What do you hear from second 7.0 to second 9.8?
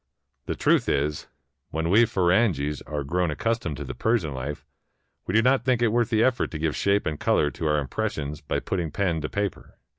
and color to our impressions by putting pen to paper.